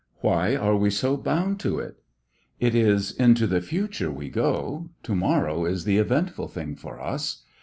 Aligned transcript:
Why 0.21 0.55
are 0.55 0.75
we 0.75 0.89
so 0.89 1.15
bound 1.15 1.59
to 1.59 1.77
it? 1.77 2.01
It 2.59 2.73
is 2.73 3.11
into 3.11 3.45
the 3.45 3.61
future 3.61 4.09
we 4.09 4.29
go, 4.29 4.89
to 5.03 5.13
morrow 5.15 5.65
is 5.65 5.83
the 5.83 5.99
eventful 5.99 6.47
thing 6.47 6.75
for 6.75 6.99
us. 6.99 7.43